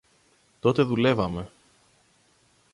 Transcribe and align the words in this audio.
Τότε 0.59 0.83
δουλεύαμε. 0.83 1.51